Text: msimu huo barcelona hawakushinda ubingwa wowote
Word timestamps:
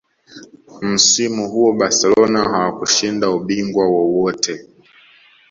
msimu 0.81 1.49
huo 1.49 1.73
barcelona 1.73 2.43
hawakushinda 2.43 3.29
ubingwa 3.29 3.87
wowote 3.87 4.67